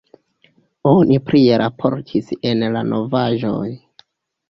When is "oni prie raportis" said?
0.91-2.35